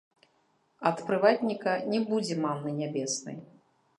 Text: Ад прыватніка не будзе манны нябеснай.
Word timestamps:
Ад 0.89 1.03
прыватніка 1.09 1.75
не 1.91 2.01
будзе 2.09 2.39
манны 2.45 2.71
нябеснай. 2.81 3.37